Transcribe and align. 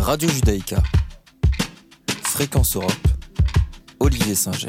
Radio 0.00 0.28
Judaïka. 0.30 0.82
Fréquence 2.22 2.74
Europe. 2.74 2.92
Olivier 4.00 4.34
Singer. 4.34 4.68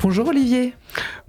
Bonjour 0.00 0.28
Olivier. 0.28 0.74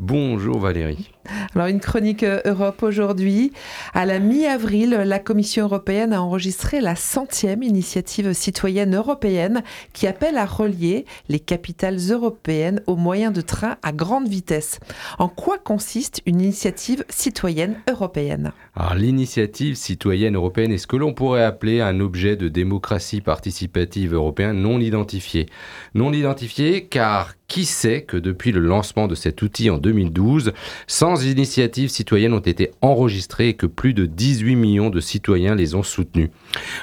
Bonjour 0.05 0.59
Valérie. 0.59 1.09
Alors 1.55 1.67
une 1.67 1.79
chronique 1.79 2.23
euh, 2.23 2.41
Europe 2.43 2.83
aujourd'hui. 2.83 3.53
À 3.93 4.05
la 4.05 4.20
mi-avril, 4.20 4.89
la 4.89 5.17
Commission 5.17 5.63
européenne 5.63 6.11
a 6.11 6.21
enregistré 6.21 6.81
la 6.81 6.97
centième 6.97 7.63
initiative 7.63 8.34
citoyenne 8.34 8.97
européenne 8.97 9.63
qui 9.93 10.05
appelle 10.05 10.38
à 10.38 10.45
relier 10.45 11.05
les 11.29 11.39
capitales 11.39 11.99
européennes 12.09 12.81
aux 12.85 12.97
moyens 12.97 13.31
de 13.31 13.39
train 13.39 13.77
à 13.81 13.93
grande 13.93 14.27
vitesse. 14.27 14.81
En 15.20 15.29
quoi 15.29 15.57
consiste 15.57 16.21
une 16.26 16.41
initiative 16.41 17.05
citoyenne 17.07 17.77
européenne? 17.90 18.51
Alors 18.76 18.95
l'initiative 18.95 19.76
citoyenne 19.76 20.35
européenne 20.35 20.73
est 20.73 20.79
ce 20.79 20.88
que 20.88 20.98
l'on 20.98 21.13
pourrait 21.13 21.45
appeler 21.45 21.79
un 21.79 22.01
objet 22.01 22.35
de 22.35 22.49
démocratie 22.49 23.21
participative 23.21 24.13
européen 24.13 24.51
non 24.51 24.81
identifié. 24.81 25.45
Non 25.93 26.12
identifié 26.12 26.88
car 26.88 27.35
qui 27.53 27.66
sait 27.66 28.02
que 28.02 28.17
depuis 28.17 28.52
le 28.52 28.62
lancement 28.62 29.07
de 29.07 29.13
cet 29.13 29.43
outil 29.43 29.70
en 29.70 29.77
2012, 29.77 30.53
100 30.88 31.21
initiatives 31.21 31.89
citoyennes 31.89 32.34
ont 32.34 32.39
été 32.39 32.71
enregistrées 32.81 33.49
et 33.49 33.53
que 33.53 33.67
plus 33.67 33.93
de 33.93 34.07
18 34.07 34.55
millions 34.55 34.89
de 34.89 34.99
citoyens 34.99 35.53
les 35.53 35.76
ont 35.76 35.84
soutenues. 35.84 36.31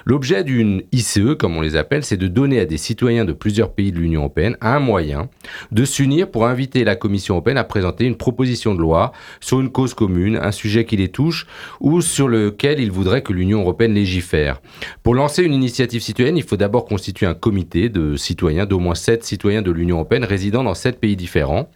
L'objet 0.05 0.45
d'une 0.45 0.84
ICE, 0.93 1.34
comme 1.37 1.56
on 1.56 1.60
les 1.60 1.74
appelle, 1.74 2.05
c'est 2.05 2.16
de 2.16 2.29
donner 2.29 2.60
à 2.60 2.66
des 2.66 2.77
citoyens 2.77 3.24
de 3.24 3.33
plusieurs 3.33 3.73
pays 3.73 3.91
de 3.91 3.98
l'Union 3.98 4.20
européenne 4.20 4.56
un 4.60 4.79
moyen 4.79 5.29
de 5.73 5.84
s'unir 5.84 6.30
pour 6.30 6.46
inviter 6.46 6.84
la 6.84 6.95
Commission 6.95 7.34
européenne 7.34 7.59
à 7.59 7.65
présenter 7.65 8.05
une 8.05 8.16
proposition 8.16 8.73
de 8.73 8.80
loi 8.80 9.10
sur 9.41 9.59
une 9.59 9.73
cause 9.73 9.95
commune, 9.95 10.38
un 10.41 10.52
sujet 10.52 10.85
qui 10.85 10.96
les 10.96 11.09
touche 11.09 11.48
ou 11.80 12.01
sur 12.01 12.29
lequel 12.29 12.79
ils 12.79 12.93
voudraient 12.93 13.24
que 13.24 13.32
l'Union 13.32 13.63
européenne 13.63 13.95
légifère. 13.95 14.63
Pour 15.02 15.16
lancer 15.16 15.43
une 15.43 15.52
initiative 15.52 16.01
citoyenne, 16.01 16.37
il 16.37 16.45
faut 16.45 16.57
d'abord 16.57 16.85
constituer 16.85 17.26
un 17.26 17.35
comité 17.35 17.88
de 17.88 18.15
citoyens, 18.15 18.66
d'au 18.66 18.79
moins 18.79 18.95
7 18.95 19.24
citoyens 19.24 19.63
de 19.63 19.73
l'Union 19.73 19.96
européenne 19.96 20.23
résidant 20.23 20.60
dans 20.65 20.75
sept 20.75 21.01
pays 21.01 21.16
différents. 21.16 21.69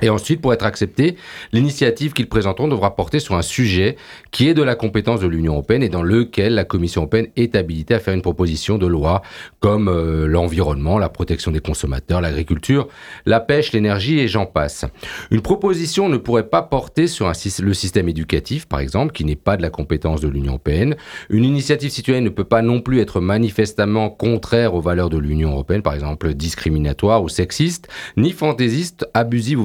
Et 0.00 0.10
ensuite, 0.10 0.40
pour 0.40 0.52
être 0.52 0.64
accepté, 0.64 1.16
l'initiative 1.52 2.12
qu'ils 2.12 2.28
présenteront 2.28 2.68
devra 2.68 2.94
porter 2.94 3.18
sur 3.18 3.34
un 3.34 3.42
sujet 3.42 3.96
qui 4.30 4.48
est 4.48 4.54
de 4.54 4.62
la 4.62 4.74
compétence 4.74 5.20
de 5.20 5.26
l'Union 5.26 5.54
européenne 5.54 5.82
et 5.82 5.88
dans 5.88 6.02
lequel 6.02 6.54
la 6.54 6.64
Commission 6.64 7.02
européenne 7.02 7.28
est 7.36 7.56
habilitée 7.56 7.94
à 7.94 7.98
faire 7.98 8.14
une 8.14 8.22
proposition 8.22 8.78
de 8.78 8.86
loi 8.86 9.22
comme 9.60 9.88
euh, 9.88 10.26
l'environnement, 10.26 10.98
la 10.98 11.08
protection 11.08 11.50
des 11.50 11.60
consommateurs, 11.60 12.20
l'agriculture, 12.20 12.88
la 13.26 13.40
pêche, 13.40 13.72
l'énergie 13.72 14.20
et 14.20 14.28
j'en 14.28 14.46
passe. 14.46 14.84
Une 15.30 15.40
proposition 15.40 16.08
ne 16.08 16.16
pourrait 16.16 16.48
pas 16.48 16.62
porter 16.62 17.06
sur 17.06 17.30
le 17.60 17.74
système 17.74 18.08
éducatif, 18.08 18.66
par 18.66 18.80
exemple, 18.80 19.12
qui 19.12 19.24
n'est 19.24 19.36
pas 19.36 19.56
de 19.56 19.62
la 19.62 19.70
compétence 19.70 20.20
de 20.20 20.28
l'Union 20.28 20.52
européenne. 20.52 20.96
Une 21.30 21.44
initiative 21.44 21.90
citoyenne 21.90 22.24
ne 22.24 22.28
peut 22.28 22.44
pas 22.44 22.62
non 22.62 22.80
plus 22.80 23.00
être 23.00 23.20
manifestement 23.20 24.10
contraire 24.10 24.74
aux 24.74 24.80
valeurs 24.80 25.10
de 25.10 25.18
l'Union 25.18 25.50
européenne, 25.50 25.82
par 25.82 25.94
exemple 25.94 26.34
discriminatoire 26.34 27.22
ou 27.22 27.28
sexiste, 27.28 27.88
ni 28.16 28.32
fantaisiste, 28.32 29.08
abusive 29.14 29.60
ou 29.60 29.64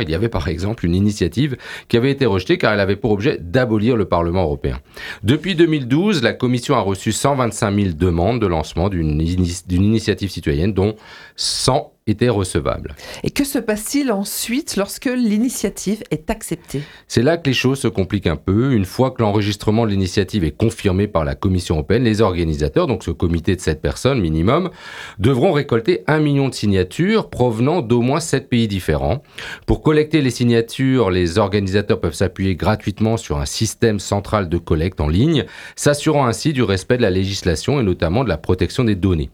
il 0.00 0.10
y 0.10 0.14
avait 0.14 0.28
par 0.28 0.48
exemple 0.48 0.86
une 0.86 0.94
initiative 0.94 1.56
qui 1.88 1.96
avait 1.96 2.10
été 2.10 2.26
rejetée 2.26 2.58
car 2.58 2.72
elle 2.72 2.80
avait 2.80 2.96
pour 2.96 3.10
objet 3.10 3.38
d'abolir 3.40 3.96
le 3.96 4.04
Parlement 4.04 4.42
européen. 4.42 4.78
Depuis 5.22 5.54
2012, 5.54 6.22
la 6.22 6.32
Commission 6.32 6.74
a 6.74 6.80
reçu 6.80 7.12
125 7.12 7.74
000 7.74 7.88
demandes 7.96 8.40
de 8.40 8.46
lancement 8.46 8.88
d'une 8.88 9.20
initiative 9.20 10.30
citoyenne, 10.30 10.72
dont 10.72 10.96
100 11.36 11.92
était 12.10 12.28
recevable. 12.28 12.94
Et 13.24 13.30
que 13.30 13.44
se 13.44 13.58
passe-t-il 13.58 14.12
ensuite 14.12 14.76
lorsque 14.76 15.06
l'initiative 15.06 16.02
est 16.10 16.30
acceptée? 16.30 16.82
C'est 17.08 17.22
là 17.22 17.36
que 17.36 17.48
les 17.48 17.54
choses 17.54 17.80
se 17.80 17.88
compliquent 17.88 18.26
un 18.26 18.36
peu. 18.36 18.72
Une 18.72 18.84
fois 18.84 19.10
que 19.10 19.22
l'enregistrement 19.22 19.86
de 19.86 19.90
l'initiative 19.90 20.44
est 20.44 20.56
confirmé 20.56 21.06
par 21.06 21.24
la 21.24 21.34
Commission 21.34 21.76
européenne, 21.76 22.04
les 22.04 22.20
organisateurs, 22.20 22.86
donc 22.86 23.04
ce 23.04 23.10
comité 23.10 23.56
de 23.56 23.60
7 23.60 23.80
personnes 23.80 24.20
minimum, 24.20 24.70
devront 25.18 25.52
récolter 25.52 26.02
un 26.06 26.20
million 26.20 26.48
de 26.48 26.54
signatures 26.54 27.30
provenant 27.30 27.82
d'au 27.82 28.00
moins 28.00 28.20
7 28.20 28.48
pays 28.48 28.68
différents. 28.68 29.22
Pour 29.66 29.82
collecter 29.82 30.20
les 30.20 30.30
signatures, 30.30 31.10
les 31.10 31.38
organisateurs 31.38 32.00
peuvent 32.00 32.14
s'appuyer 32.14 32.54
gratuitement 32.56 33.16
sur 33.16 33.38
un 33.38 33.46
système 33.46 34.00
central 34.00 34.48
de 34.48 34.58
collecte 34.58 35.00
en 35.00 35.08
ligne, 35.08 35.44
s'assurant 35.76 36.26
ainsi 36.26 36.52
du 36.52 36.62
respect 36.62 36.96
de 36.96 37.02
la 37.02 37.10
législation 37.10 37.80
et 37.80 37.82
notamment 37.82 38.24
de 38.24 38.28
la 38.28 38.38
protection 38.38 38.84
des 38.84 38.94
données. 38.94 39.30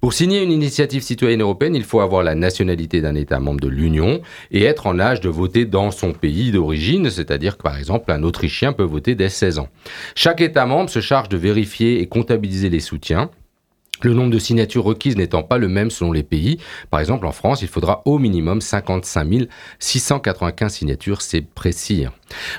Pour 0.00 0.12
signer 0.12 0.42
une 0.42 0.52
initiative 0.52 1.02
citoyenne 1.02 1.42
européenne, 1.42 1.74
il 1.74 1.84
faut 1.84 2.00
avoir 2.00 2.15
la 2.22 2.34
nationalité 2.34 3.00
d'un 3.00 3.14
État 3.14 3.40
membre 3.40 3.60
de 3.60 3.68
l'Union 3.68 4.20
et 4.50 4.64
être 4.64 4.86
en 4.86 4.98
âge 4.98 5.20
de 5.20 5.28
voter 5.28 5.64
dans 5.64 5.90
son 5.90 6.12
pays 6.12 6.50
d'origine, 6.50 7.10
c'est-à-dire 7.10 7.56
que 7.56 7.62
par 7.62 7.78
exemple 7.78 8.12
un 8.12 8.22
Autrichien 8.22 8.72
peut 8.72 8.82
voter 8.82 9.14
dès 9.14 9.28
16 9.28 9.58
ans. 9.58 9.68
Chaque 10.14 10.40
État 10.40 10.66
membre 10.66 10.90
se 10.90 11.00
charge 11.00 11.28
de 11.28 11.36
vérifier 11.36 12.00
et 12.00 12.06
comptabiliser 12.06 12.70
les 12.70 12.80
soutiens. 12.80 13.30
Le 14.02 14.12
nombre 14.12 14.30
de 14.30 14.38
signatures 14.38 14.84
requises 14.84 15.16
n'étant 15.16 15.42
pas 15.42 15.56
le 15.56 15.68
même 15.68 15.90
selon 15.90 16.12
les 16.12 16.22
pays. 16.22 16.58
Par 16.90 17.00
exemple, 17.00 17.26
en 17.26 17.32
France, 17.32 17.62
il 17.62 17.68
faudra 17.68 18.02
au 18.04 18.18
minimum 18.18 18.60
55 18.60 19.48
695 19.78 20.72
signatures, 20.72 21.22
c'est 21.22 21.40
précis. 21.40 22.06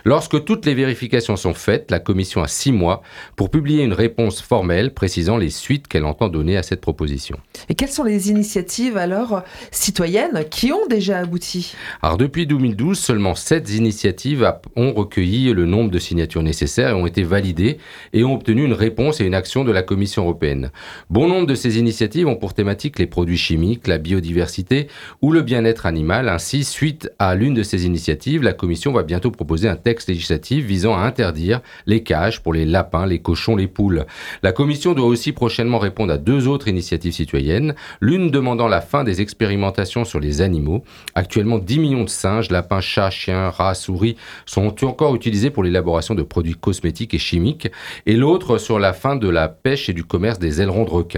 Lorsque 0.04 0.44
toutes 0.46 0.66
les 0.66 0.74
vérifications 0.74 1.36
sont 1.36 1.54
faites, 1.54 1.92
la 1.92 2.00
Commission 2.00 2.42
a 2.42 2.48
six 2.48 2.72
mois 2.72 3.04
pour 3.36 3.52
publier 3.52 3.84
une 3.84 3.94
réponse 3.94 4.42
formelle 4.42 4.94
précisant 4.94 5.38
les 5.38 5.50
suites 5.50 5.88
qu'elle 5.88 6.06
entend 6.06 6.30
donner 6.30 6.58
à 6.58 6.64
cette 6.64 6.82
proposition. 6.82 7.38
Et 7.70 7.76
quelles 7.76 7.90
sont 7.90 8.04
les 8.04 8.30
initiatives 8.30 8.98
alors 8.98 9.44
citoyennes 9.72 10.44
qui 10.50 10.72
ont 10.72 10.88
déjà 10.90 11.20
abouti? 11.20 11.76
Alors 12.02 12.18
depuis 12.18 12.48
2012, 12.48 12.98
seulement 12.98 13.36
sept 13.36 13.70
initiatives 13.70 14.52
ont 14.76 14.94
recueilli 14.94 15.54
le 15.54 15.66
nombre 15.66 15.92
de 15.92 16.00
signatures 16.00 16.44
nécessaires 16.44 16.92
et 16.92 16.94
ont 16.94 17.08
été 17.08 17.24
validées 17.24 17.78
et 18.14 18.24
ont 18.24 18.34
obtenu 18.34 18.66
une 18.66 18.74
réponse 18.74 19.22
et 19.22 19.26
une 19.26 19.36
action 19.36 19.64
de 19.64 19.72
la 19.72 19.84
Commission 19.84 20.24
européenne. 20.24 20.72
Bon 21.10 21.27
nombre 21.28 21.48
de 21.48 21.56
ces 21.56 21.78
initiatives 21.78 22.28
ont 22.28 22.36
pour 22.36 22.54
thématique 22.54 23.00
les 23.00 23.08
produits 23.08 23.38
chimiques, 23.38 23.88
la 23.88 23.98
biodiversité 23.98 24.88
ou 25.22 25.32
le 25.32 25.42
bien-être 25.42 25.86
animal. 25.86 26.30
Ainsi, 26.30 26.64
suite 26.64 27.12
à 27.20 27.36
l'une 27.36 27.54
de 27.54 27.64
ces 27.64 27.86
initiatives, 27.86 28.44
la 28.44 28.54
Commission 28.54 28.92
va 28.92 29.04
bientôt 29.04 29.32
proposer 29.32 29.68
un 29.68 29.76
texte 29.76 30.10
législatif 30.10 30.66
visant 30.66 30.96
à 30.96 31.02
interdire 31.02 31.62
les 31.86 32.04
cages 32.04 32.42
pour 32.42 32.54
les 32.54 32.66
lapins, 32.66 33.06
les 33.06 33.20
cochons, 33.20 33.56
les 33.56 33.68
poules. 33.68 34.06
La 34.44 34.52
Commission 34.52 34.94
doit 34.94 35.08
aussi 35.08 35.32
prochainement 35.32 35.80
répondre 35.80 36.14
à 36.14 36.18
deux 36.18 36.48
autres 36.48 36.68
initiatives 36.68 37.14
citoyennes, 37.14 37.76
l'une 38.02 38.32
demandant 38.32 38.68
la 38.68 38.82
fin 38.82 39.04
des 39.04 39.22
expérimentations 39.22 40.06
sur 40.06 40.20
les 40.20 40.42
animaux. 40.42 40.84
Actuellement, 41.16 41.60
10 41.60 41.80
millions 41.80 42.04
de 42.04 42.10
singes, 42.10 42.52
lapins, 42.52 42.82
chats, 42.82 43.10
chiens, 43.10 43.50
rats, 43.50 43.74
souris 43.74 44.16
sont 44.46 44.86
encore 44.86 45.16
utilisés 45.16 45.50
pour 45.50 45.64
l'élaboration 45.64 46.16
de 46.16 46.24
produits 46.24 46.56
cosmétiques 46.56 47.14
et 47.14 47.20
chimiques, 47.20 47.70
et 48.06 48.14
l'autre 48.14 48.58
sur 48.58 48.80
la 48.80 48.94
fin 48.94 49.16
de 49.16 49.30
la 49.30 49.48
pêche 49.48 49.90
et 49.90 49.94
du 49.94 50.04
commerce 50.04 50.40
des 50.40 50.62
ailerons 50.62 50.84
de 50.84 50.90
requins. 50.90 51.17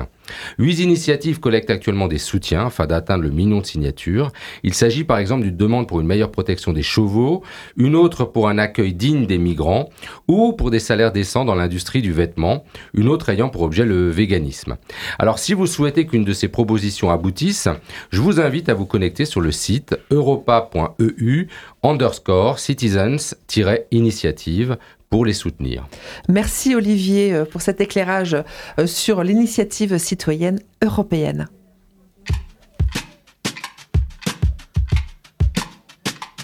Huit 0.57 0.79
initiatives 0.79 1.40
collectent 1.40 1.69
actuellement 1.69 2.07
des 2.07 2.17
soutiens 2.17 2.67
afin 2.67 2.85
d'atteindre 2.85 3.23
le 3.23 3.29
million 3.29 3.62
de 3.62 3.66
signatures. 3.66 4.31
Il 4.63 4.73
s'agit 4.73 5.03
par 5.03 5.17
exemple 5.17 5.44
d'une 5.44 5.57
demande 5.57 5.88
pour 5.88 6.00
une 6.00 6.07
meilleure 6.07 6.31
protection 6.31 6.73
des 6.73 6.84
chevaux, 6.84 7.44
une 7.78 7.95
autre 7.95 8.25
pour 8.25 8.50
un 8.50 8.57
accueil 8.57 8.94
digne 8.94 9.25
des 9.25 9.38
migrants 9.38 9.89
ou 10.28 10.53
pour 10.53 10.72
des 10.72 10.79
salaires 10.79 11.12
décents 11.12 11.45
dans 11.45 11.56
l'industrie 11.56 12.01
du 12.01 12.13
vêtement, 12.13 12.63
une 12.94 13.07
autre 13.07 13.29
ayant 13.29 13.50
pour 13.50 13.62
objet 13.62 13.85
le 13.85 14.09
véganisme. 14.09 14.78
Alors 15.18 15.39
si 15.39 15.53
vous 15.53 15.68
souhaitez 15.68 16.06
qu'une 16.06 16.25
de 16.25 16.34
ces 16.34 16.47
propositions 16.47 17.09
aboutisse, 17.09 17.68
je 18.12 18.22
vous 18.22 18.39
invite 18.39 18.69
à 18.69 18.73
vous 18.73 18.85
connecter 18.85 19.25
sur 19.25 19.41
le 19.41 19.51
site 19.51 19.97
europa.eu 20.09 21.47
underscore 21.84 22.59
citizens-initiative 22.59 24.78
pour 25.09 25.25
les 25.25 25.33
soutenir. 25.33 25.87
Merci 26.27 26.75
Olivier 26.75 27.33
euh, 27.33 27.45
pour 27.45 27.61
cet 27.61 27.81
éclairage 27.81 28.37
euh, 28.79 28.87
sur 28.87 29.23
l'initiative 29.23 29.97
citoyenne 29.97 30.59
européenne. 30.83 31.47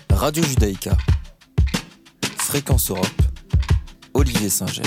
Radio 0.10 0.44
Judaïka. 0.44 0.98
Fréquence 2.38 2.90
Europe. 2.90 3.08
Olivier 4.14 4.50
Singer. 4.50 4.82